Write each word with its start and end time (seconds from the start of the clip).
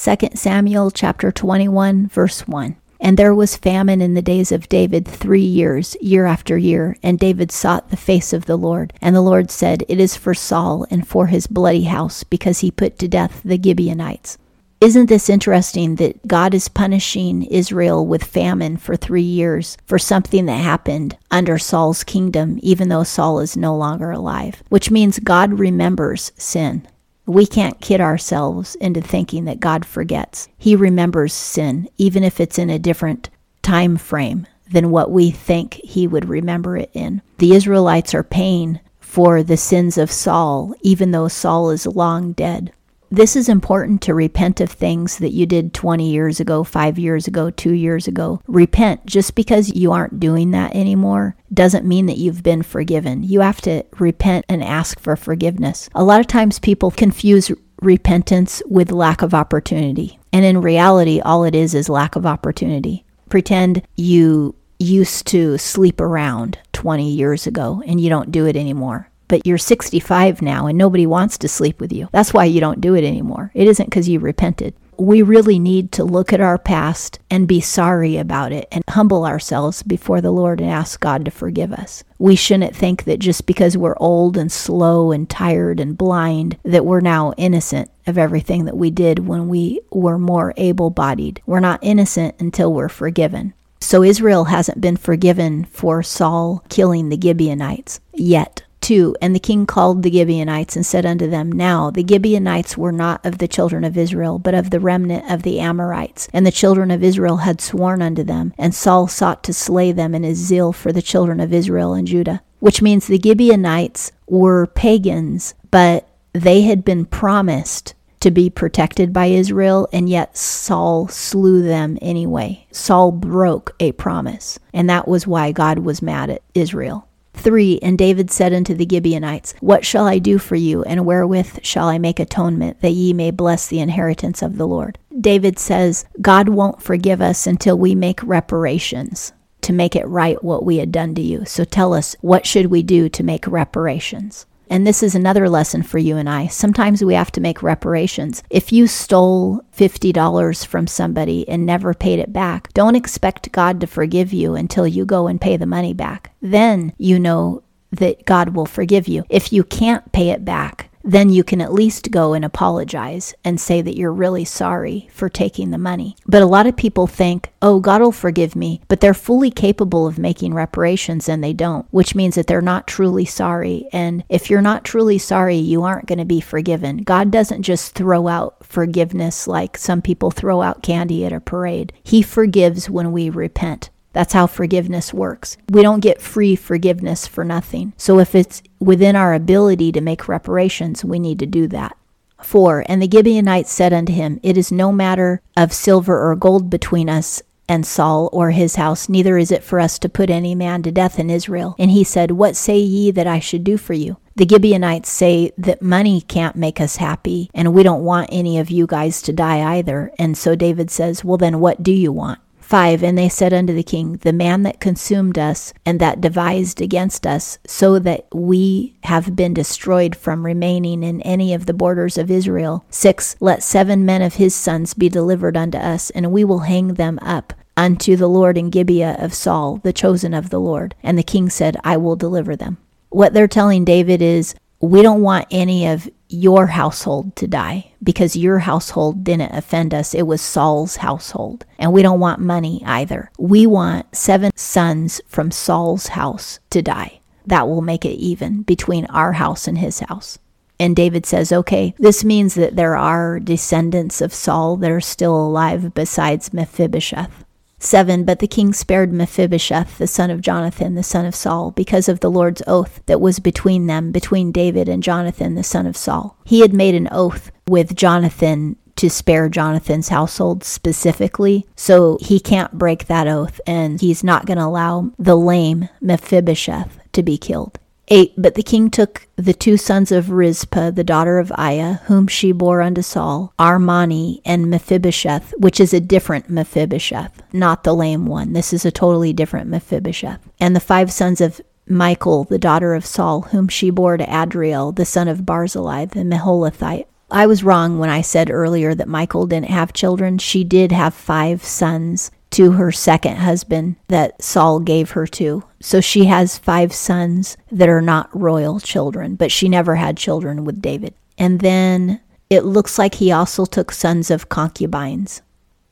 2 0.00 0.16
Samuel 0.34 0.92
chapter 0.92 1.32
21 1.32 2.06
verse 2.06 2.46
1. 2.46 2.76
And 3.00 3.16
there 3.16 3.34
was 3.34 3.56
famine 3.56 4.00
in 4.00 4.14
the 4.14 4.22
days 4.22 4.52
of 4.52 4.68
David 4.68 5.08
three 5.08 5.40
years, 5.40 5.96
year 6.00 6.24
after 6.24 6.56
year. 6.56 6.96
And 7.02 7.18
David 7.18 7.50
sought 7.50 7.90
the 7.90 7.96
face 7.96 8.32
of 8.32 8.46
the 8.46 8.56
Lord. 8.56 8.92
And 9.02 9.16
the 9.16 9.20
Lord 9.20 9.50
said, 9.50 9.82
It 9.88 9.98
is 9.98 10.16
for 10.16 10.34
Saul 10.34 10.86
and 10.88 11.06
for 11.06 11.26
his 11.26 11.48
bloody 11.48 11.84
house, 11.84 12.22
because 12.22 12.60
he 12.60 12.70
put 12.70 12.96
to 13.00 13.08
death 13.08 13.40
the 13.44 13.60
Gibeonites. 13.60 14.38
Isn't 14.80 15.06
this 15.06 15.28
interesting 15.28 15.96
that 15.96 16.28
God 16.28 16.54
is 16.54 16.68
punishing 16.68 17.42
Israel 17.42 18.06
with 18.06 18.22
famine 18.22 18.76
for 18.76 18.94
three 18.94 19.22
years 19.22 19.76
for 19.84 19.98
something 19.98 20.46
that 20.46 20.62
happened 20.62 21.16
under 21.32 21.58
Saul's 21.58 22.04
kingdom, 22.04 22.60
even 22.62 22.88
though 22.88 23.02
Saul 23.02 23.40
is 23.40 23.56
no 23.56 23.76
longer 23.76 24.12
alive? 24.12 24.62
Which 24.68 24.92
means 24.92 25.18
God 25.18 25.58
remembers 25.58 26.30
sin. 26.36 26.86
We 27.28 27.46
can't 27.46 27.78
kid 27.82 28.00
ourselves 28.00 28.74
into 28.76 29.02
thinking 29.02 29.44
that 29.44 29.60
God 29.60 29.84
forgets. 29.84 30.48
He 30.56 30.74
remembers 30.74 31.34
sin, 31.34 31.86
even 31.98 32.24
if 32.24 32.40
it's 32.40 32.58
in 32.58 32.70
a 32.70 32.78
different 32.78 33.28
time 33.60 33.98
frame 33.98 34.46
than 34.72 34.90
what 34.90 35.10
we 35.10 35.30
think 35.30 35.74
he 35.74 36.06
would 36.06 36.26
remember 36.26 36.78
it 36.78 36.90
in. 36.94 37.20
The 37.36 37.54
Israelites 37.54 38.14
are 38.14 38.22
paying 38.22 38.80
for 38.98 39.42
the 39.42 39.58
sins 39.58 39.98
of 39.98 40.10
Saul, 40.10 40.72
even 40.80 41.10
though 41.10 41.28
Saul 41.28 41.70
is 41.70 41.86
long 41.86 42.32
dead. 42.32 42.72
This 43.10 43.36
is 43.36 43.48
important 43.48 44.02
to 44.02 44.14
repent 44.14 44.60
of 44.60 44.70
things 44.70 45.18
that 45.18 45.32
you 45.32 45.46
did 45.46 45.72
20 45.72 46.10
years 46.10 46.40
ago, 46.40 46.62
five 46.62 46.98
years 46.98 47.26
ago, 47.26 47.50
two 47.50 47.72
years 47.72 48.06
ago. 48.06 48.42
Repent. 48.46 49.06
Just 49.06 49.34
because 49.34 49.74
you 49.74 49.92
aren't 49.92 50.20
doing 50.20 50.50
that 50.50 50.74
anymore 50.74 51.34
doesn't 51.52 51.86
mean 51.86 52.06
that 52.06 52.18
you've 52.18 52.42
been 52.42 52.62
forgiven. 52.62 53.22
You 53.22 53.40
have 53.40 53.62
to 53.62 53.84
repent 53.98 54.44
and 54.48 54.62
ask 54.62 55.00
for 55.00 55.16
forgiveness. 55.16 55.88
A 55.94 56.04
lot 56.04 56.20
of 56.20 56.26
times 56.26 56.58
people 56.58 56.90
confuse 56.90 57.50
repentance 57.80 58.62
with 58.66 58.92
lack 58.92 59.22
of 59.22 59.32
opportunity. 59.32 60.18
And 60.32 60.44
in 60.44 60.60
reality, 60.60 61.20
all 61.20 61.44
it 61.44 61.54
is 61.54 61.74
is 61.74 61.88
lack 61.88 62.14
of 62.14 62.26
opportunity. 62.26 63.06
Pretend 63.30 63.86
you 63.96 64.54
used 64.78 65.26
to 65.28 65.56
sleep 65.56 66.00
around 66.00 66.58
20 66.72 67.10
years 67.10 67.46
ago 67.46 67.82
and 67.86 68.00
you 68.00 68.10
don't 68.10 68.30
do 68.30 68.46
it 68.46 68.54
anymore 68.54 69.10
but 69.28 69.46
you're 69.46 69.58
65 69.58 70.42
now 70.42 70.66
and 70.66 70.76
nobody 70.76 71.06
wants 71.06 71.38
to 71.38 71.48
sleep 71.48 71.80
with 71.80 71.92
you. 71.92 72.08
That's 72.12 72.34
why 72.34 72.46
you 72.46 72.60
don't 72.60 72.80
do 72.80 72.94
it 72.94 73.04
anymore. 73.04 73.50
It 73.54 73.68
isn't 73.68 73.86
because 73.86 74.08
you 74.08 74.18
repented. 74.18 74.74
We 74.98 75.22
really 75.22 75.60
need 75.60 75.92
to 75.92 76.02
look 76.02 76.32
at 76.32 76.40
our 76.40 76.58
past 76.58 77.20
and 77.30 77.46
be 77.46 77.60
sorry 77.60 78.16
about 78.16 78.50
it 78.50 78.66
and 78.72 78.82
humble 78.88 79.24
ourselves 79.24 79.84
before 79.84 80.20
the 80.20 80.32
Lord 80.32 80.60
and 80.60 80.68
ask 80.68 80.98
God 80.98 81.24
to 81.24 81.30
forgive 81.30 81.72
us. 81.72 82.02
We 82.18 82.34
shouldn't 82.34 82.74
think 82.74 83.04
that 83.04 83.20
just 83.20 83.46
because 83.46 83.76
we're 83.76 83.96
old 83.98 84.36
and 84.36 84.50
slow 84.50 85.12
and 85.12 85.30
tired 85.30 85.78
and 85.78 85.96
blind 85.96 86.58
that 86.64 86.84
we're 86.84 87.00
now 87.00 87.32
innocent 87.36 87.92
of 88.08 88.18
everything 88.18 88.64
that 88.64 88.76
we 88.76 88.90
did 88.90 89.20
when 89.20 89.48
we 89.48 89.80
were 89.92 90.18
more 90.18 90.52
able 90.56 90.90
bodied. 90.90 91.42
We're 91.46 91.60
not 91.60 91.78
innocent 91.80 92.34
until 92.40 92.72
we're 92.72 92.88
forgiven. 92.88 93.54
So 93.80 94.02
Israel 94.02 94.46
hasn't 94.46 94.80
been 94.80 94.96
forgiven 94.96 95.64
for 95.64 96.02
Saul 96.02 96.64
killing 96.68 97.08
the 97.08 97.20
Gibeonites 97.20 98.00
yet. 98.12 98.64
2 98.88 99.14
And 99.20 99.34
the 99.34 99.38
king 99.38 99.66
called 99.66 100.02
the 100.02 100.10
Gibeonites 100.10 100.74
and 100.74 100.86
said 100.86 101.04
unto 101.04 101.28
them, 101.28 101.52
Now 101.52 101.90
the 101.90 102.06
Gibeonites 102.08 102.78
were 102.78 102.90
not 102.90 103.20
of 103.22 103.36
the 103.36 103.46
children 103.46 103.84
of 103.84 103.98
Israel, 103.98 104.38
but 104.38 104.54
of 104.54 104.70
the 104.70 104.80
remnant 104.80 105.30
of 105.30 105.42
the 105.42 105.60
Amorites. 105.60 106.26
And 106.32 106.46
the 106.46 106.50
children 106.50 106.90
of 106.90 107.04
Israel 107.04 107.36
had 107.38 107.60
sworn 107.60 108.00
unto 108.00 108.22
them, 108.22 108.54
and 108.56 108.74
Saul 108.74 109.06
sought 109.06 109.44
to 109.44 109.52
slay 109.52 109.92
them 109.92 110.14
in 110.14 110.22
his 110.22 110.38
zeal 110.38 110.72
for 110.72 110.90
the 110.90 111.02
children 111.02 111.38
of 111.38 111.52
Israel 111.52 111.92
and 111.92 112.08
Judah. 112.08 112.40
Which 112.60 112.80
means 112.80 113.06
the 113.06 113.20
Gibeonites 113.22 114.10
were 114.26 114.68
pagans, 114.68 115.52
but 115.70 116.08
they 116.32 116.62
had 116.62 116.82
been 116.82 117.04
promised 117.04 117.92
to 118.20 118.30
be 118.30 118.48
protected 118.48 119.12
by 119.12 119.26
Israel, 119.26 119.86
and 119.92 120.08
yet 120.08 120.34
Saul 120.34 121.08
slew 121.08 121.62
them 121.62 121.98
anyway. 122.00 122.66
Saul 122.72 123.12
broke 123.12 123.76
a 123.80 123.92
promise, 123.92 124.58
and 124.72 124.88
that 124.88 125.06
was 125.06 125.26
why 125.26 125.52
God 125.52 125.80
was 125.80 126.00
mad 126.00 126.30
at 126.30 126.42
Israel. 126.54 127.07
3 127.38 127.78
And 127.82 127.96
David 127.96 128.30
said 128.30 128.52
unto 128.52 128.74
the 128.74 128.86
Gibeonites, 128.88 129.54
What 129.60 129.84
shall 129.84 130.06
I 130.06 130.18
do 130.18 130.38
for 130.38 130.56
you, 130.56 130.82
and 130.82 131.06
wherewith 131.06 131.60
shall 131.62 131.88
I 131.88 131.98
make 131.98 132.20
atonement, 132.20 132.80
that 132.80 132.90
ye 132.90 133.12
may 133.12 133.30
bless 133.30 133.66
the 133.66 133.80
inheritance 133.80 134.42
of 134.42 134.58
the 134.58 134.66
Lord? 134.66 134.98
David 135.20 135.58
says, 135.58 136.04
God 136.20 136.48
won't 136.48 136.82
forgive 136.82 137.20
us 137.20 137.46
until 137.46 137.78
we 137.78 137.94
make 137.94 138.22
reparations 138.22 139.32
to 139.62 139.72
make 139.72 139.96
it 139.96 140.06
right 140.06 140.42
what 140.42 140.64
we 140.64 140.78
had 140.78 140.92
done 140.92 141.14
to 141.14 141.22
you. 141.22 141.44
So 141.44 141.64
tell 141.64 141.92
us, 141.92 142.16
what 142.20 142.46
should 142.46 142.66
we 142.66 142.82
do 142.82 143.08
to 143.08 143.22
make 143.22 143.46
reparations? 143.46 144.46
And 144.70 144.86
this 144.86 145.02
is 145.02 145.14
another 145.14 145.48
lesson 145.48 145.82
for 145.82 145.98
you 145.98 146.16
and 146.16 146.28
I. 146.28 146.46
Sometimes 146.46 147.02
we 147.02 147.14
have 147.14 147.32
to 147.32 147.40
make 147.40 147.62
reparations. 147.62 148.42
If 148.50 148.72
you 148.72 148.86
stole 148.86 149.62
$50 149.76 150.66
from 150.66 150.86
somebody 150.86 151.48
and 151.48 151.64
never 151.64 151.94
paid 151.94 152.18
it 152.18 152.32
back, 152.32 152.72
don't 152.74 152.96
expect 152.96 153.52
God 153.52 153.80
to 153.80 153.86
forgive 153.86 154.32
you 154.32 154.54
until 154.54 154.86
you 154.86 155.04
go 155.04 155.26
and 155.26 155.40
pay 155.40 155.56
the 155.56 155.66
money 155.66 155.94
back. 155.94 156.32
Then 156.42 156.92
you 156.98 157.18
know 157.18 157.62
that 157.92 158.24
God 158.24 158.54
will 158.54 158.66
forgive 158.66 159.08
you. 159.08 159.24
If 159.28 159.52
you 159.52 159.64
can't 159.64 160.12
pay 160.12 160.30
it 160.30 160.44
back, 160.44 160.87
then 161.08 161.30
you 161.30 161.42
can 161.42 161.62
at 161.62 161.72
least 161.72 162.10
go 162.10 162.34
and 162.34 162.44
apologize 162.44 163.34
and 163.42 163.58
say 163.58 163.80
that 163.80 163.96
you're 163.96 164.12
really 164.12 164.44
sorry 164.44 165.08
for 165.10 165.30
taking 165.30 165.70
the 165.70 165.78
money. 165.78 166.14
But 166.26 166.42
a 166.42 166.46
lot 166.46 166.66
of 166.66 166.76
people 166.76 167.06
think, 167.06 167.50
oh, 167.62 167.80
God 167.80 168.02
will 168.02 168.12
forgive 168.12 168.54
me, 168.54 168.82
but 168.88 169.00
they're 169.00 169.14
fully 169.14 169.50
capable 169.50 170.06
of 170.06 170.18
making 170.18 170.52
reparations 170.52 171.26
and 171.26 171.42
they 171.42 171.54
don't, 171.54 171.86
which 171.90 172.14
means 172.14 172.34
that 172.34 172.46
they're 172.46 172.60
not 172.60 172.86
truly 172.86 173.24
sorry. 173.24 173.88
And 173.90 174.22
if 174.28 174.50
you're 174.50 174.60
not 174.60 174.84
truly 174.84 175.16
sorry, 175.16 175.56
you 175.56 175.82
aren't 175.82 176.06
going 176.06 176.18
to 176.18 176.26
be 176.26 176.42
forgiven. 176.42 176.98
God 176.98 177.30
doesn't 177.30 177.62
just 177.62 177.94
throw 177.94 178.28
out 178.28 178.62
forgiveness 178.62 179.48
like 179.48 179.78
some 179.78 180.02
people 180.02 180.30
throw 180.30 180.60
out 180.60 180.82
candy 180.82 181.24
at 181.24 181.32
a 181.32 181.40
parade, 181.40 181.94
He 182.02 182.20
forgives 182.20 182.90
when 182.90 183.12
we 183.12 183.30
repent. 183.30 183.88
That's 184.12 184.32
how 184.32 184.46
forgiveness 184.46 185.12
works. 185.14 185.56
We 185.70 185.82
don't 185.82 186.00
get 186.00 186.20
free 186.20 186.56
forgiveness 186.56 187.26
for 187.26 187.44
nothing. 187.44 187.92
So 187.96 188.18
if 188.18 188.34
it's 188.34 188.62
within 188.80 189.16
our 189.16 189.34
ability 189.34 189.92
to 189.92 190.00
make 190.00 190.28
reparations, 190.28 191.04
we 191.04 191.18
need 191.18 191.38
to 191.40 191.46
do 191.46 191.66
that. 191.68 191.96
4. 192.42 192.84
And 192.88 193.02
the 193.02 193.10
Gibeonites 193.10 193.70
said 193.70 193.92
unto 193.92 194.12
him, 194.12 194.40
It 194.42 194.56
is 194.56 194.72
no 194.72 194.92
matter 194.92 195.42
of 195.56 195.72
silver 195.72 196.30
or 196.30 196.36
gold 196.36 196.70
between 196.70 197.08
us 197.08 197.42
and 197.68 197.86
Saul 197.86 198.30
or 198.32 198.50
his 198.50 198.76
house, 198.76 199.08
neither 199.08 199.36
is 199.36 199.52
it 199.52 199.62
for 199.62 199.78
us 199.78 199.98
to 199.98 200.08
put 200.08 200.30
any 200.30 200.54
man 200.54 200.82
to 200.82 200.90
death 200.90 201.18
in 201.18 201.28
Israel. 201.28 201.76
And 201.78 201.90
he 201.90 202.02
said, 202.02 202.30
What 202.30 202.56
say 202.56 202.78
ye 202.78 203.10
that 203.10 203.26
I 203.26 203.40
should 203.40 203.62
do 203.62 203.76
for 203.76 203.92
you? 203.92 204.16
The 204.36 204.48
Gibeonites 204.48 205.10
say 205.10 205.52
that 205.58 205.82
money 205.82 206.22
can't 206.22 206.56
make 206.56 206.80
us 206.80 206.96
happy, 206.96 207.50
and 207.54 207.74
we 207.74 207.82
don't 207.82 208.04
want 208.04 208.30
any 208.32 208.58
of 208.58 208.70
you 208.70 208.86
guys 208.86 209.20
to 209.22 209.32
die 209.32 209.76
either. 209.76 210.12
And 210.18 210.38
so 210.38 210.54
David 210.54 210.90
says, 210.90 211.24
Well, 211.24 211.36
then 211.36 211.60
what 211.60 211.82
do 211.82 211.92
you 211.92 212.12
want? 212.12 212.40
5 212.68 213.02
And 213.02 213.16
they 213.16 213.30
said 213.30 213.54
unto 213.54 213.72
the 213.72 213.82
king, 213.82 214.18
The 214.18 214.32
man 214.34 214.62
that 214.64 214.78
consumed 214.78 215.38
us 215.38 215.72
and 215.86 215.98
that 216.00 216.20
devised 216.20 216.82
against 216.82 217.26
us, 217.26 217.58
so 217.66 217.98
that 218.00 218.26
we 218.30 218.94
have 219.04 219.34
been 219.34 219.54
destroyed 219.54 220.14
from 220.14 220.44
remaining 220.44 221.02
in 221.02 221.22
any 221.22 221.54
of 221.54 221.64
the 221.64 221.72
borders 221.72 222.18
of 222.18 222.30
Israel. 222.30 222.84
6 222.90 223.36
Let 223.40 223.62
seven 223.62 224.04
men 224.04 224.20
of 224.20 224.34
his 224.34 224.54
sons 224.54 224.92
be 224.92 225.08
delivered 225.08 225.56
unto 225.56 225.78
us, 225.78 226.10
and 226.10 226.30
we 226.30 226.44
will 226.44 226.58
hang 226.58 226.88
them 226.88 227.18
up 227.22 227.54
unto 227.74 228.16
the 228.16 228.28
Lord 228.28 228.58
in 228.58 228.68
Gibeah 228.68 229.16
of 229.18 229.32
Saul, 229.32 229.78
the 229.82 229.94
chosen 229.94 230.34
of 230.34 230.50
the 230.50 230.60
Lord. 230.60 230.94
And 231.02 231.16
the 231.16 231.22
king 231.22 231.48
said, 231.48 231.78
I 231.84 231.96
will 231.96 232.16
deliver 232.16 232.54
them. 232.54 232.76
What 233.08 233.32
they're 233.32 233.48
telling 233.48 233.86
David 233.86 234.20
is, 234.20 234.54
we 234.80 235.02
don't 235.02 235.22
want 235.22 235.46
any 235.50 235.86
of 235.86 236.08
your 236.28 236.66
household 236.68 237.34
to 237.36 237.46
die 237.46 237.92
because 238.02 238.36
your 238.36 238.60
household 238.60 239.24
didn't 239.24 239.54
offend 239.54 239.94
us. 239.94 240.14
It 240.14 240.26
was 240.26 240.40
Saul's 240.40 240.96
household. 240.96 241.64
And 241.78 241.92
we 241.92 242.02
don't 242.02 242.20
want 242.20 242.40
money 242.40 242.82
either. 242.84 243.30
We 243.38 243.66
want 243.66 244.14
seven 244.14 244.52
sons 244.54 245.20
from 245.26 245.50
Saul's 245.50 246.08
house 246.08 246.60
to 246.70 246.82
die. 246.82 247.20
That 247.46 247.66
will 247.66 247.80
make 247.80 248.04
it 248.04 248.16
even 248.16 248.62
between 248.62 249.06
our 249.06 249.32
house 249.32 249.66
and 249.66 249.78
his 249.78 250.00
house. 250.00 250.38
And 250.78 250.94
David 250.94 251.26
says, 251.26 251.50
okay, 251.50 251.94
this 251.98 252.22
means 252.22 252.54
that 252.54 252.76
there 252.76 252.96
are 252.96 253.40
descendants 253.40 254.20
of 254.20 254.32
Saul 254.32 254.76
that 254.76 254.90
are 254.90 255.00
still 255.00 255.34
alive 255.34 255.92
besides 255.94 256.52
Mephibosheth. 256.52 257.44
7 257.78 258.24
But 258.24 258.40
the 258.40 258.48
king 258.48 258.72
spared 258.72 259.12
Mephibosheth, 259.12 259.98
the 259.98 260.06
son 260.06 260.30
of 260.30 260.40
Jonathan, 260.40 260.94
the 260.94 261.02
son 261.02 261.26
of 261.26 261.34
Saul, 261.34 261.70
because 261.70 262.08
of 262.08 262.20
the 262.20 262.30
Lord's 262.30 262.62
oath 262.66 263.00
that 263.06 263.20
was 263.20 263.38
between 263.38 263.86
them, 263.86 264.10
between 264.10 264.52
David 264.52 264.88
and 264.88 265.02
Jonathan, 265.02 265.54
the 265.54 265.62
son 265.62 265.86
of 265.86 265.96
Saul. 265.96 266.36
He 266.44 266.60
had 266.60 266.72
made 266.72 266.94
an 266.94 267.08
oath 267.12 267.50
with 267.68 267.94
Jonathan 267.94 268.76
to 268.96 269.08
spare 269.08 269.48
Jonathan's 269.48 270.08
household 270.08 270.64
specifically, 270.64 271.66
so 271.76 272.18
he 272.20 272.40
can't 272.40 272.76
break 272.76 273.06
that 273.06 273.28
oath, 273.28 273.60
and 273.64 274.00
he's 274.00 274.24
not 274.24 274.44
going 274.44 274.58
to 274.58 274.64
allow 274.64 275.12
the 275.18 275.36
lame 275.36 275.88
Mephibosheth 276.00 276.98
to 277.12 277.22
be 277.22 277.38
killed. 277.38 277.78
8 278.08 278.34
But 278.36 278.54
the 278.54 278.62
king 278.62 278.90
took 278.90 279.28
the 279.36 279.52
two 279.52 279.76
sons 279.76 280.10
of 280.10 280.30
Rizpah, 280.30 280.92
the 280.92 281.04
daughter 281.04 281.38
of 281.38 281.50
Aiah, 281.50 282.00
whom 282.02 282.26
she 282.26 282.52
bore 282.52 282.80
unto 282.80 283.02
Saul, 283.02 283.52
Armoni 283.58 284.40
and 284.44 284.70
Mephibosheth, 284.70 285.54
which 285.58 285.78
is 285.78 285.92
a 285.92 286.00
different 286.00 286.48
Mephibosheth, 286.48 287.42
not 287.52 287.84
the 287.84 287.94
lame 287.94 288.26
one. 288.26 288.52
This 288.52 288.72
is 288.72 288.84
a 288.84 288.90
totally 288.90 289.32
different 289.32 289.68
Mephibosheth. 289.68 290.40
And 290.58 290.74
the 290.74 290.80
five 290.80 291.12
sons 291.12 291.40
of 291.40 291.60
Michal, 291.86 292.44
the 292.44 292.58
daughter 292.58 292.94
of 292.94 293.06
Saul, 293.06 293.42
whom 293.42 293.68
she 293.68 293.90
bore 293.90 294.16
to 294.16 294.24
Adriel, 294.24 294.92
the 294.92 295.04
son 295.04 295.28
of 295.28 295.46
Barzillai, 295.46 296.06
the 296.06 296.20
Meholathite, 296.20 297.06
I 297.30 297.46
was 297.46 297.62
wrong 297.62 297.98
when 297.98 298.08
I 298.08 298.22
said 298.22 298.50
earlier 298.50 298.94
that 298.94 299.08
Michal 299.08 299.46
didn't 299.46 299.68
have 299.68 299.92
children. 299.92 300.38
She 300.38 300.64
did 300.64 300.92
have 300.92 301.12
five 301.12 301.62
sons 301.62 302.30
to 302.50 302.72
her 302.72 302.90
second 302.90 303.36
husband 303.36 303.96
that 304.08 304.42
Saul 304.42 304.80
gave 304.80 305.10
her 305.12 305.26
to. 305.26 305.64
So 305.80 306.00
she 306.00 306.24
has 306.24 306.58
five 306.58 306.92
sons 306.92 307.56
that 307.70 307.88
are 307.88 308.02
not 308.02 308.34
royal 308.38 308.80
children, 308.80 309.34
but 309.34 309.52
she 309.52 309.68
never 309.68 309.96
had 309.96 310.16
children 310.16 310.64
with 310.64 310.82
David. 310.82 311.14
And 311.36 311.60
then 311.60 312.20
it 312.50 312.64
looks 312.64 312.98
like 312.98 313.16
he 313.16 313.30
also 313.30 313.64
took 313.64 313.92
sons 313.92 314.30
of 314.30 314.48
concubines. 314.48 315.42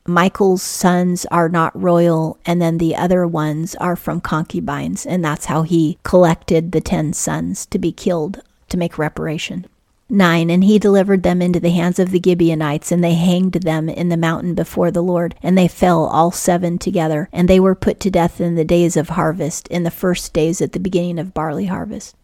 Michal's 0.07 0.63
sons 0.63 1.25
are 1.31 1.49
not 1.49 1.79
royal, 1.79 2.39
and 2.45 2.61
then 2.61 2.77
the 2.77 2.95
other 2.95 3.27
ones 3.27 3.75
are 3.75 3.97
from 3.97 4.21
concubines, 4.21 5.05
and 5.05 5.23
that's 5.23 5.45
how 5.45 5.63
he 5.63 5.99
collected 6.03 6.71
the 6.71 6.79
ten 6.79 7.11
sons 7.11 7.65
to 7.67 7.77
be 7.77 7.91
killed 7.91 8.41
to 8.69 8.77
make 8.77 8.97
reparation. 8.97 9.65
9 10.09 10.49
And 10.49 10.63
he 10.63 10.79
delivered 10.79 11.23
them 11.23 11.41
into 11.41 11.59
the 11.59 11.71
hands 11.71 11.99
of 11.99 12.11
the 12.11 12.21
Gibeonites, 12.23 12.91
and 12.91 13.03
they 13.03 13.15
hanged 13.15 13.53
them 13.53 13.89
in 13.89 14.09
the 14.09 14.17
mountain 14.17 14.53
before 14.53 14.91
the 14.91 15.03
Lord. 15.03 15.35
And 15.43 15.57
they 15.57 15.67
fell 15.67 16.05
all 16.05 16.31
seven 16.31 16.77
together, 16.77 17.29
and 17.31 17.47
they 17.47 17.59
were 17.59 17.75
put 17.75 17.99
to 18.01 18.11
death 18.11 18.39
in 18.39 18.55
the 18.55 18.63
days 18.63 18.95
of 18.95 19.09
harvest, 19.09 19.67
in 19.67 19.83
the 19.83 19.91
first 19.91 20.33
days 20.33 20.61
at 20.61 20.71
the 20.71 20.79
beginning 20.79 21.19
of 21.19 21.33
barley 21.33 21.65
harvest. 21.65 22.15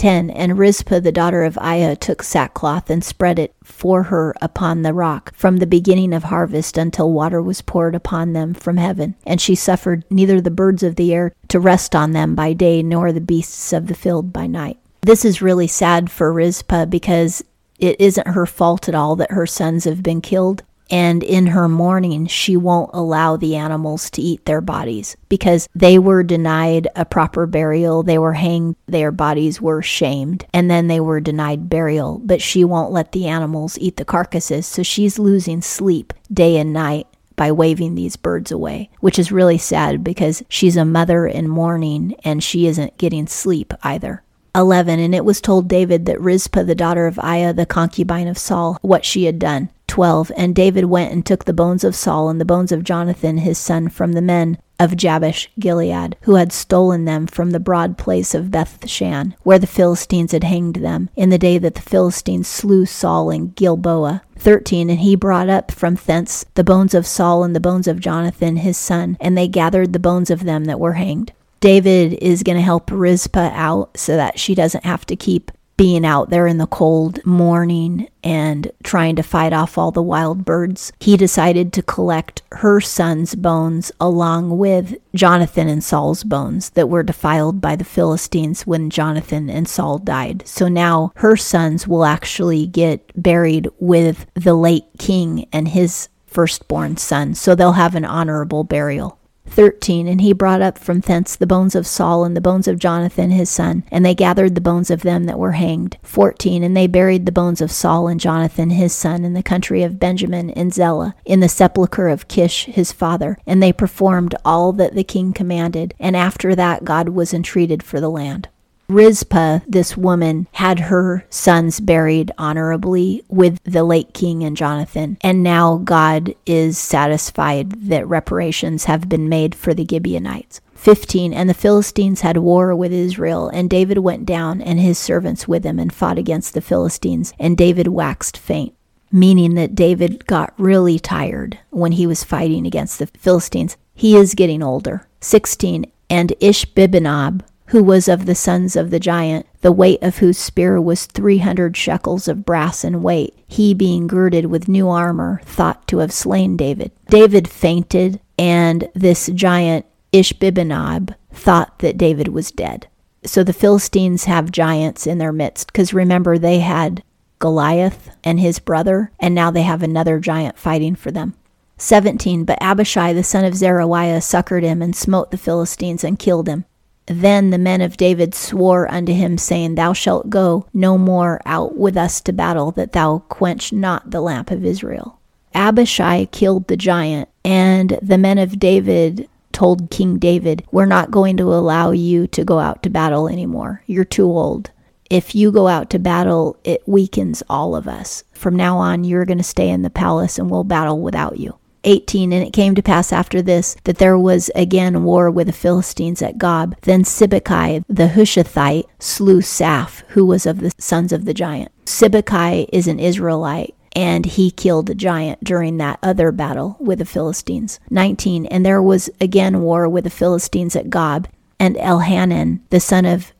10 0.00 0.30
And 0.30 0.58
Rizpah 0.58 1.00
the 1.00 1.12
daughter 1.12 1.44
of 1.44 1.58
Aiah 1.60 1.94
took 1.94 2.22
sackcloth 2.22 2.88
and 2.88 3.04
spread 3.04 3.38
it 3.38 3.54
for 3.62 4.04
her 4.04 4.34
upon 4.40 4.80
the 4.80 4.94
rock 4.94 5.34
from 5.34 5.58
the 5.58 5.66
beginning 5.66 6.14
of 6.14 6.24
harvest 6.24 6.78
until 6.78 7.12
water 7.12 7.42
was 7.42 7.60
poured 7.60 7.94
upon 7.94 8.32
them 8.32 8.54
from 8.54 8.78
heaven. 8.78 9.14
And 9.26 9.42
she 9.42 9.54
suffered 9.54 10.04
neither 10.08 10.40
the 10.40 10.50
birds 10.50 10.82
of 10.82 10.96
the 10.96 11.12
air 11.12 11.34
to 11.48 11.60
rest 11.60 11.94
on 11.94 12.12
them 12.12 12.34
by 12.34 12.54
day 12.54 12.82
nor 12.82 13.12
the 13.12 13.20
beasts 13.20 13.74
of 13.74 13.88
the 13.88 13.94
field 13.94 14.32
by 14.32 14.46
night. 14.46 14.78
This 15.02 15.24
is 15.24 15.42
really 15.42 15.66
sad 15.66 16.10
for 16.10 16.32
Rizpah 16.32 16.86
because 16.86 17.42
it 17.78 18.00
isn't 18.00 18.28
her 18.28 18.46
fault 18.46 18.88
at 18.88 18.94
all 18.94 19.16
that 19.16 19.32
her 19.32 19.46
sons 19.46 19.84
have 19.84 20.02
been 20.02 20.20
killed. 20.20 20.62
And 20.90 21.22
in 21.22 21.46
her 21.48 21.68
mourning, 21.68 22.26
she 22.26 22.56
won't 22.56 22.90
allow 22.92 23.36
the 23.36 23.54
animals 23.54 24.10
to 24.10 24.22
eat 24.22 24.44
their 24.44 24.60
bodies 24.60 25.16
because 25.28 25.68
they 25.72 26.00
were 26.00 26.24
denied 26.24 26.88
a 26.96 27.04
proper 27.04 27.46
burial. 27.46 28.02
They 28.02 28.18
were 28.18 28.32
hanged, 28.32 28.74
their 28.86 29.12
bodies 29.12 29.60
were 29.60 29.82
shamed, 29.82 30.46
and 30.52 30.68
then 30.68 30.88
they 30.88 30.98
were 30.98 31.20
denied 31.20 31.70
burial. 31.70 32.20
But 32.24 32.42
she 32.42 32.64
won't 32.64 32.90
let 32.90 33.12
the 33.12 33.28
animals 33.28 33.78
eat 33.78 33.98
the 33.98 34.04
carcasses. 34.04 34.66
So 34.66 34.82
she's 34.82 35.18
losing 35.18 35.62
sleep 35.62 36.12
day 36.32 36.56
and 36.56 36.72
night 36.72 37.06
by 37.36 37.52
waving 37.52 37.94
these 37.94 38.16
birds 38.16 38.50
away, 38.50 38.90
which 38.98 39.18
is 39.18 39.32
really 39.32 39.58
sad 39.58 40.02
because 40.02 40.42
she's 40.48 40.76
a 40.76 40.84
mother 40.84 41.24
in 41.24 41.48
mourning 41.48 42.16
and 42.24 42.42
she 42.42 42.66
isn't 42.66 42.98
getting 42.98 43.28
sleep 43.28 43.72
either. 43.84 44.24
11 44.54 44.98
And 44.98 45.14
it 45.14 45.24
was 45.24 45.40
told 45.40 45.68
David 45.68 46.06
that 46.06 46.20
Rizpah, 46.20 46.64
the 46.64 46.74
daughter 46.74 47.06
of 47.06 47.18
Aiah, 47.18 47.54
the 47.54 47.66
concubine 47.66 48.28
of 48.28 48.38
Saul, 48.38 48.78
what 48.82 49.04
she 49.04 49.24
had 49.24 49.38
done. 49.38 49.70
12 49.86 50.30
And 50.36 50.54
David 50.54 50.84
went 50.84 51.12
and 51.12 51.26
took 51.26 51.44
the 51.44 51.52
bones 51.52 51.82
of 51.82 51.96
Saul 51.96 52.28
and 52.28 52.40
the 52.40 52.44
bones 52.44 52.70
of 52.70 52.84
Jonathan 52.84 53.38
his 53.38 53.58
son 53.58 53.88
from 53.88 54.12
the 54.12 54.22
men 54.22 54.58
of 54.78 54.96
Jabesh 54.96 55.50
Gilead, 55.58 56.16
who 56.22 56.36
had 56.36 56.52
stolen 56.52 57.04
them 57.04 57.26
from 57.26 57.50
the 57.50 57.60
broad 57.60 57.98
place 57.98 58.34
of 58.34 58.50
Bethshan, 58.50 59.34
where 59.42 59.58
the 59.58 59.66
Philistines 59.66 60.32
had 60.32 60.44
hanged 60.44 60.76
them, 60.76 61.10
in 61.16 61.28
the 61.28 61.38
day 61.38 61.58
that 61.58 61.74
the 61.74 61.82
Philistines 61.82 62.48
slew 62.48 62.86
Saul 62.86 63.30
in 63.30 63.48
Gilboa. 63.48 64.22
13 64.36 64.88
And 64.88 65.00
he 65.00 65.16
brought 65.16 65.50
up 65.50 65.70
from 65.70 65.96
thence 65.96 66.46
the 66.54 66.64
bones 66.64 66.94
of 66.94 67.06
Saul 67.06 67.44
and 67.44 67.54
the 67.54 67.60
bones 67.60 67.86
of 67.86 68.00
Jonathan 68.00 68.56
his 68.56 68.78
son, 68.78 69.18
and 69.20 69.36
they 69.36 69.48
gathered 69.48 69.92
the 69.92 69.98
bones 69.98 70.30
of 70.30 70.44
them 70.44 70.64
that 70.64 70.80
were 70.80 70.94
hanged. 70.94 71.32
David 71.60 72.14
is 72.14 72.42
going 72.42 72.56
to 72.56 72.62
help 72.62 72.90
Rizpah 72.90 73.50
out 73.52 73.96
so 73.96 74.16
that 74.16 74.38
she 74.38 74.54
doesn't 74.54 74.84
have 74.84 75.06
to 75.06 75.16
keep 75.16 75.50
being 75.80 76.04
out 76.04 76.28
there 76.28 76.46
in 76.46 76.58
the 76.58 76.66
cold 76.66 77.24
morning 77.24 78.06
and 78.22 78.70
trying 78.82 79.16
to 79.16 79.22
fight 79.22 79.54
off 79.54 79.78
all 79.78 79.90
the 79.90 80.02
wild 80.02 80.44
birds, 80.44 80.92
he 81.00 81.16
decided 81.16 81.72
to 81.72 81.82
collect 81.82 82.42
her 82.52 82.82
son's 82.82 83.34
bones 83.34 83.90
along 83.98 84.58
with 84.58 84.94
Jonathan 85.14 85.68
and 85.68 85.82
Saul's 85.82 86.22
bones 86.22 86.68
that 86.70 86.90
were 86.90 87.02
defiled 87.02 87.62
by 87.62 87.76
the 87.76 87.84
Philistines 87.84 88.66
when 88.66 88.90
Jonathan 88.90 89.48
and 89.48 89.66
Saul 89.66 89.96
died. 89.96 90.46
So 90.46 90.68
now 90.68 91.12
her 91.14 91.34
sons 91.34 91.88
will 91.88 92.04
actually 92.04 92.66
get 92.66 93.10
buried 93.16 93.66
with 93.78 94.26
the 94.34 94.52
late 94.52 94.84
king 94.98 95.48
and 95.50 95.66
his 95.66 96.10
firstborn 96.26 96.98
son. 96.98 97.34
So 97.34 97.54
they'll 97.54 97.72
have 97.72 97.94
an 97.94 98.04
honorable 98.04 98.64
burial. 98.64 99.18
13 99.50 100.08
And 100.08 100.20
he 100.20 100.32
brought 100.32 100.62
up 100.62 100.78
from 100.78 101.00
thence 101.00 101.36
the 101.36 101.46
bones 101.46 101.74
of 101.74 101.86
Saul 101.86 102.24
and 102.24 102.36
the 102.36 102.40
bones 102.40 102.68
of 102.68 102.78
Jonathan 102.78 103.30
his 103.30 103.50
son, 103.50 103.84
and 103.90 104.04
they 104.04 104.14
gathered 104.14 104.54
the 104.54 104.60
bones 104.60 104.90
of 104.90 105.02
them 105.02 105.24
that 105.24 105.38
were 105.38 105.52
hanged. 105.52 105.98
14 106.02 106.62
And 106.62 106.76
they 106.76 106.86
buried 106.86 107.26
the 107.26 107.32
bones 107.32 107.60
of 107.60 107.70
Saul 107.70 108.08
and 108.08 108.20
Jonathan 108.20 108.70
his 108.70 108.92
son 108.92 109.24
in 109.24 109.34
the 109.34 109.42
country 109.42 109.82
of 109.82 109.98
Benjamin 109.98 110.50
in 110.50 110.70
Zelah, 110.70 111.14
in 111.24 111.40
the 111.40 111.48
sepulchre 111.48 112.08
of 112.08 112.28
Kish 112.28 112.64
his 112.64 112.92
father, 112.92 113.36
and 113.46 113.62
they 113.62 113.72
performed 113.72 114.34
all 114.44 114.72
that 114.72 114.94
the 114.94 115.04
king 115.04 115.32
commanded, 115.32 115.94
and 115.98 116.16
after 116.16 116.54
that 116.54 116.84
God 116.84 117.10
was 117.10 117.34
entreated 117.34 117.82
for 117.82 118.00
the 118.00 118.10
land. 118.10 118.48
Rizpah, 118.90 119.60
this 119.68 119.96
woman, 119.96 120.48
had 120.52 120.80
her 120.80 121.24
sons 121.30 121.78
buried 121.78 122.32
honorably 122.36 123.22
with 123.28 123.62
the 123.62 123.84
late 123.84 124.12
king 124.12 124.42
and 124.42 124.56
Jonathan, 124.56 125.16
and 125.20 125.42
now 125.42 125.76
God 125.78 126.34
is 126.44 126.76
satisfied 126.76 127.70
that 127.88 128.08
reparations 128.08 128.84
have 128.84 129.08
been 129.08 129.28
made 129.28 129.54
for 129.54 129.72
the 129.72 129.86
Gibeonites. 129.88 130.60
15 130.74 131.32
And 131.32 131.48
the 131.48 131.54
Philistines 131.54 132.22
had 132.22 132.38
war 132.38 132.74
with 132.74 132.92
Israel, 132.92 133.48
and 133.48 133.70
David 133.70 133.98
went 133.98 134.26
down 134.26 134.60
and 134.60 134.80
his 134.80 134.98
servants 134.98 135.46
with 135.46 135.62
him 135.62 135.78
and 135.78 135.92
fought 135.92 136.18
against 136.18 136.54
the 136.54 136.60
Philistines, 136.60 137.32
and 137.38 137.56
David 137.56 137.86
waxed 137.88 138.36
faint. 138.36 138.74
Meaning 139.12 139.54
that 139.54 139.74
David 139.74 140.26
got 140.26 140.54
really 140.56 140.98
tired 140.98 141.58
when 141.70 141.92
he 141.92 142.06
was 142.06 142.24
fighting 142.24 142.66
against 142.66 142.98
the 142.98 143.06
Philistines. 143.06 143.76
He 143.94 144.16
is 144.16 144.34
getting 144.34 144.62
older. 144.62 145.06
16 145.20 145.84
And 146.08 146.30
Ishbibenob, 146.40 147.42
who 147.70 147.84
was 147.84 148.08
of 148.08 148.26
the 148.26 148.34
sons 148.34 148.74
of 148.74 148.90
the 148.90 148.98
giant, 148.98 149.46
the 149.60 149.70
weight 149.70 150.02
of 150.02 150.18
whose 150.18 150.38
spear 150.38 150.80
was 150.80 151.06
three 151.06 151.38
hundred 151.38 151.76
shekels 151.76 152.26
of 152.26 152.44
brass 152.44 152.84
in 152.84 153.02
weight, 153.02 153.34
he 153.46 153.74
being 153.74 154.06
girded 154.06 154.46
with 154.46 154.68
new 154.68 154.88
armor, 154.88 155.40
thought 155.44 155.86
to 155.86 155.98
have 155.98 156.12
slain 156.12 156.56
David. 156.56 156.90
David 157.08 157.48
fainted, 157.48 158.20
and 158.36 158.88
this 158.94 159.30
giant 159.34 159.86
Ishbibenob 160.12 161.14
thought 161.32 161.78
that 161.78 161.96
David 161.96 162.28
was 162.28 162.50
dead. 162.50 162.88
So 163.24 163.44
the 163.44 163.52
Philistines 163.52 164.24
have 164.24 164.50
giants 164.50 165.06
in 165.06 165.18
their 165.18 165.32
midst, 165.32 165.68
because 165.68 165.94
remember, 165.94 166.38
they 166.38 166.58
had 166.58 167.04
Goliath 167.38 168.10
and 168.24 168.40
his 168.40 168.58
brother, 168.58 169.12
and 169.20 169.32
now 169.32 169.52
they 169.52 169.62
have 169.62 169.82
another 169.82 170.18
giant 170.18 170.58
fighting 170.58 170.96
for 170.96 171.12
them. 171.12 171.34
17 171.76 172.44
But 172.44 172.58
Abishai 172.60 173.12
the 173.12 173.22
son 173.22 173.44
of 173.44 173.54
Zeruiah 173.54 174.20
succored 174.20 174.64
him 174.64 174.82
and 174.82 174.94
smote 174.94 175.30
the 175.30 175.38
Philistines 175.38 176.02
and 176.02 176.18
killed 176.18 176.48
him. 176.48 176.64
Then 177.10 177.50
the 177.50 177.58
men 177.58 177.80
of 177.80 177.96
David 177.96 178.36
swore 178.36 178.88
unto 178.88 179.12
him, 179.12 179.36
saying, 179.36 179.74
Thou 179.74 179.92
shalt 179.92 180.30
go 180.30 180.66
no 180.72 180.96
more 180.96 181.40
out 181.44 181.76
with 181.76 181.96
us 181.96 182.20
to 182.20 182.32
battle, 182.32 182.70
that 182.72 182.92
thou 182.92 183.24
quench 183.28 183.72
not 183.72 184.12
the 184.12 184.20
lamp 184.20 184.52
of 184.52 184.64
Israel. 184.64 185.18
Abishai 185.52 186.26
killed 186.26 186.68
the 186.68 186.76
giant, 186.76 187.28
and 187.44 187.98
the 188.00 188.16
men 188.16 188.38
of 188.38 188.60
David 188.60 189.28
told 189.50 189.90
King 189.90 190.18
David, 190.18 190.64
We're 190.70 190.86
not 190.86 191.10
going 191.10 191.36
to 191.38 191.52
allow 191.52 191.90
you 191.90 192.28
to 192.28 192.44
go 192.44 192.60
out 192.60 192.80
to 192.84 192.90
battle 192.90 193.26
anymore. 193.26 193.82
You're 193.86 194.04
too 194.04 194.26
old. 194.26 194.70
If 195.10 195.34
you 195.34 195.50
go 195.50 195.66
out 195.66 195.90
to 195.90 195.98
battle, 195.98 196.60
it 196.62 196.86
weakens 196.86 197.42
all 197.50 197.74
of 197.74 197.88
us. 197.88 198.22
From 198.30 198.54
now 198.54 198.78
on, 198.78 199.02
you're 199.02 199.24
going 199.24 199.38
to 199.38 199.44
stay 199.44 199.68
in 199.68 199.82
the 199.82 199.90
palace 199.90 200.38
and 200.38 200.48
we'll 200.48 200.62
battle 200.62 201.00
without 201.00 201.38
you. 201.38 201.58
18 201.84 202.32
And 202.32 202.46
it 202.46 202.52
came 202.52 202.74
to 202.74 202.82
pass 202.82 203.12
after 203.12 203.42
this 203.42 203.76
that 203.84 203.98
there 203.98 204.18
was 204.18 204.50
again 204.54 205.04
war 205.04 205.30
with 205.30 205.46
the 205.46 205.52
Philistines 205.52 206.22
at 206.22 206.38
Gob. 206.38 206.76
Then 206.82 207.04
Sibbecai 207.04 207.84
the 207.88 208.08
Hushathite 208.08 208.84
slew 208.98 209.40
Saph, 209.40 210.02
who 210.08 210.24
was 210.24 210.46
of 210.46 210.60
the 210.60 210.72
sons 210.78 211.12
of 211.12 211.24
the 211.24 211.34
giant. 211.34 211.72
Sibbecai 211.84 212.66
is 212.72 212.86
an 212.86 212.98
Israelite. 212.98 213.74
And 213.96 214.24
he 214.24 214.52
killed 214.52 214.88
a 214.88 214.94
giant 214.94 215.42
during 215.42 215.78
that 215.78 215.98
other 216.00 216.30
battle 216.30 216.76
with 216.78 217.00
the 217.00 217.04
Philistines. 217.04 217.80
19. 217.90 218.46
And 218.46 218.64
there 218.64 218.80
was 218.80 219.10
again 219.20 219.62
war 219.62 219.88
with 219.88 220.04
the 220.04 220.10
Philistines 220.10 220.76
at 220.76 220.90
Gob. 220.90 221.26
And 221.58 221.74
Elhanan, 221.74 222.60
the 222.70 222.78
son 222.78 223.04
of 223.04 223.32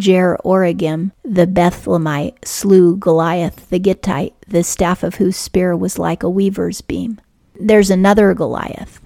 Jaare-oregim, 0.00 1.12
the 1.24 1.46
Bethlehemite, 1.46 2.42
slew 2.44 2.96
Goliath 2.96 3.68
the 3.68 3.78
Gittite, 3.78 4.32
the 4.46 4.64
staff 4.64 5.02
of 5.02 5.16
whose 5.16 5.36
spear 5.36 5.76
was 5.76 5.98
like 5.98 6.22
a 6.22 6.30
weaver's 6.30 6.80
beam 6.80 7.20
there's 7.58 7.90
another 7.90 8.34
Goliath. 8.34 9.00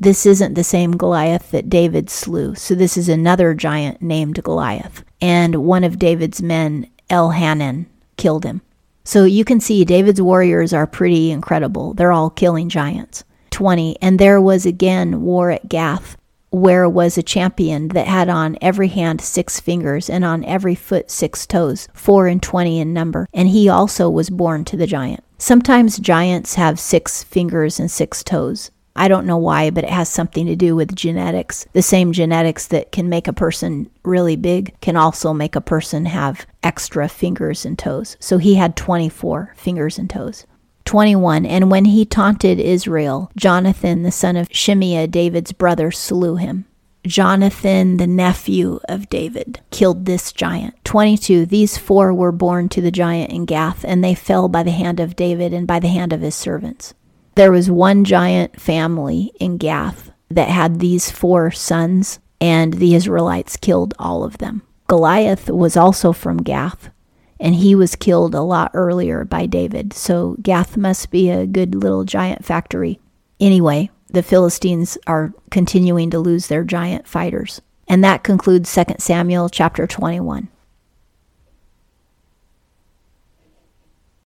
This 0.00 0.26
isn't 0.26 0.54
the 0.54 0.64
same 0.64 0.96
Goliath 0.96 1.50
that 1.50 1.68
David 1.68 2.08
slew. 2.08 2.54
So 2.54 2.74
this 2.74 2.96
is 2.96 3.08
another 3.08 3.52
giant 3.52 4.00
named 4.00 4.42
Goliath. 4.42 5.04
And 5.20 5.56
one 5.56 5.84
of 5.84 5.98
David's 5.98 6.40
men, 6.40 6.88
Elhanan, 7.10 7.86
killed 8.16 8.44
him. 8.44 8.62
So 9.04 9.24
you 9.24 9.44
can 9.44 9.60
see 9.60 9.84
David's 9.84 10.22
warriors 10.22 10.72
are 10.72 10.86
pretty 10.86 11.30
incredible. 11.30 11.94
They're 11.94 12.12
all 12.12 12.30
killing 12.30 12.68
giants. 12.68 13.24
20. 13.50 13.96
And 14.00 14.18
there 14.18 14.40
was 14.40 14.66
again 14.66 15.22
war 15.22 15.50
at 15.50 15.68
Gath, 15.68 16.16
where 16.50 16.88
was 16.88 17.18
a 17.18 17.22
champion 17.22 17.88
that 17.88 18.06
had 18.06 18.28
on 18.28 18.56
every 18.60 18.88
hand 18.88 19.20
six 19.20 19.58
fingers, 19.58 20.08
and 20.08 20.24
on 20.24 20.44
every 20.44 20.74
foot 20.74 21.10
six 21.10 21.46
toes, 21.46 21.88
four 21.92 22.28
and 22.28 22.42
twenty 22.42 22.78
in 22.78 22.92
number. 22.92 23.28
And 23.34 23.48
he 23.48 23.68
also 23.68 24.08
was 24.08 24.30
born 24.30 24.64
to 24.66 24.76
the 24.76 24.86
giant. 24.86 25.24
Sometimes 25.40 25.98
giants 25.98 26.56
have 26.56 26.80
six 26.80 27.22
fingers 27.22 27.78
and 27.78 27.88
six 27.88 28.24
toes. 28.24 28.72
I 28.96 29.06
don't 29.06 29.26
know 29.26 29.36
why, 29.36 29.70
but 29.70 29.84
it 29.84 29.90
has 29.90 30.08
something 30.08 30.46
to 30.46 30.56
do 30.56 30.74
with 30.74 30.96
genetics. 30.96 31.64
The 31.72 31.82
same 31.82 32.10
genetics 32.10 32.66
that 32.66 32.90
can 32.90 33.08
make 33.08 33.28
a 33.28 33.32
person 33.32 33.88
really 34.02 34.34
big 34.34 34.78
can 34.80 34.96
also 34.96 35.32
make 35.32 35.54
a 35.54 35.60
person 35.60 36.06
have 36.06 36.44
extra 36.64 37.08
fingers 37.08 37.64
and 37.64 37.78
toes. 37.78 38.16
So 38.18 38.38
he 38.38 38.56
had 38.56 38.74
24 38.74 39.54
fingers 39.56 39.96
and 39.96 40.10
toes. 40.10 40.44
21. 40.84 41.46
And 41.46 41.70
when 41.70 41.84
he 41.84 42.04
taunted 42.04 42.58
Israel, 42.58 43.30
Jonathan, 43.36 44.02
the 44.02 44.10
son 44.10 44.36
of 44.36 44.48
Shimea, 44.50 45.06
David's 45.06 45.52
brother, 45.52 45.92
slew 45.92 46.34
him. 46.34 46.64
Jonathan, 47.08 47.96
the 47.96 48.06
nephew 48.06 48.78
of 48.88 49.08
David, 49.08 49.60
killed 49.70 50.04
this 50.04 50.30
giant. 50.30 50.74
22. 50.84 51.46
These 51.46 51.78
four 51.78 52.12
were 52.12 52.32
born 52.32 52.68
to 52.68 52.82
the 52.82 52.90
giant 52.90 53.32
in 53.32 53.46
Gath, 53.46 53.82
and 53.82 54.04
they 54.04 54.14
fell 54.14 54.46
by 54.48 54.62
the 54.62 54.70
hand 54.70 55.00
of 55.00 55.16
David 55.16 55.54
and 55.54 55.66
by 55.66 55.80
the 55.80 55.88
hand 55.88 56.12
of 56.12 56.20
his 56.20 56.34
servants. 56.34 56.92
There 57.34 57.50
was 57.50 57.70
one 57.70 58.04
giant 58.04 58.60
family 58.60 59.32
in 59.40 59.56
Gath 59.56 60.10
that 60.30 60.48
had 60.48 60.78
these 60.80 61.10
four 61.10 61.50
sons, 61.50 62.18
and 62.40 62.74
the 62.74 62.94
Israelites 62.94 63.56
killed 63.56 63.94
all 63.98 64.22
of 64.22 64.38
them. 64.38 64.62
Goliath 64.86 65.48
was 65.48 65.76
also 65.76 66.12
from 66.12 66.38
Gath, 66.38 66.90
and 67.40 67.54
he 67.54 67.74
was 67.74 67.96
killed 67.96 68.34
a 68.34 68.42
lot 68.42 68.70
earlier 68.74 69.24
by 69.24 69.46
David. 69.46 69.94
So 69.94 70.36
Gath 70.42 70.76
must 70.76 71.10
be 71.10 71.30
a 71.30 71.46
good 71.46 71.74
little 71.74 72.04
giant 72.04 72.44
factory. 72.44 73.00
Anyway, 73.40 73.90
the 74.08 74.22
Philistines 74.22 74.98
are 75.06 75.32
continuing 75.50 76.10
to 76.10 76.18
lose 76.18 76.46
their 76.46 76.64
giant 76.64 77.06
fighters. 77.06 77.60
And 77.86 78.02
that 78.04 78.22
concludes 78.22 78.74
2 78.74 78.96
Samuel 78.98 79.48
chapter 79.48 79.86
21. 79.86 80.48